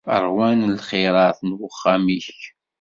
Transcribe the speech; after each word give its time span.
Ṛwan 0.23 0.59
lxirat 0.77 1.39
n 1.47 1.49
uxxam-ik. 1.67 2.27